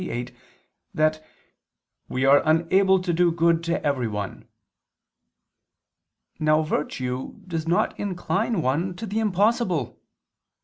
i, 0.01 0.05
28) 0.05 0.33
that 0.95 1.23
we 2.09 2.25
"are 2.25 2.41
unable 2.43 2.99
to 2.99 3.13
do 3.13 3.31
good 3.31 3.63
to 3.63 3.79
everyone." 3.85 4.47
Now 6.39 6.63
virtue 6.63 7.35
does 7.45 7.67
not 7.67 7.99
incline 7.99 8.63
one 8.63 8.95
to 8.95 9.05
the 9.05 9.19
impossible. 9.19 10.01